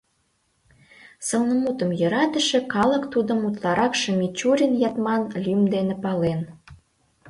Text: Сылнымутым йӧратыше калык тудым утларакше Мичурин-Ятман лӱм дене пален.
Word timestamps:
Сылнымутым 1.27 1.89
йӧратыше 2.01 2.59
калык 2.73 3.03
тудым 3.13 3.39
утларакше 3.47 4.09
Мичурин-Ятман 4.19 5.21
лӱм 5.43 5.61
дене 5.73 5.95
пален. 6.03 6.41